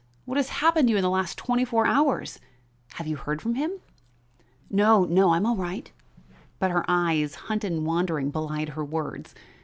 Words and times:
What 0.25 0.37
has 0.37 0.49
happened 0.49 0.87
to 0.87 0.93
you 0.93 0.97
in 0.97 1.03
the 1.03 1.11
last 1.11 1.37
twenty 1.37 1.63
four 1.63 1.85
hours? 1.85 2.39
Have 2.93 3.05
you 3.05 3.15
heard 3.17 3.39
from 3.39 3.53
him?" 3.53 3.73
"No, 4.67 5.05
no; 5.05 5.31
I'm 5.35 5.45
all 5.45 5.55
right." 5.57 5.91
But 6.57 6.71
her 6.71 6.83
eyes, 6.87 7.35
hunted 7.35 7.71
and 7.71 7.85
wandering, 7.85 8.31
belied 8.31 8.69
her 8.69 8.83
words. 8.83 9.35